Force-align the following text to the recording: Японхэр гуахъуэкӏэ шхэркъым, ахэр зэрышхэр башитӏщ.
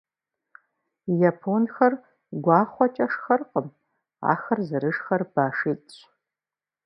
Японхэр 1.29 1.93
гуахъуэкӏэ 2.43 3.05
шхэркъым, 3.11 3.67
ахэр 4.31 4.59
зэрышхэр 4.67 5.21
башитӏщ. 5.33 5.95